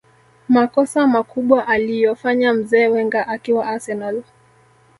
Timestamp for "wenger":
2.87-3.25